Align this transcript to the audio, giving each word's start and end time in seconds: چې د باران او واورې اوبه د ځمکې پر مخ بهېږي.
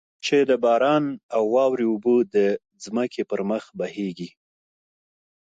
چې 0.25 0.37
د 0.49 0.51
باران 0.63 1.03
او 1.35 1.43
واورې 1.55 1.85
اوبه 1.89 2.15
د 2.35 2.37
ځمکې 2.83 3.21
پر 3.29 3.39
مخ 3.49 3.63
بهېږي. 3.79 4.29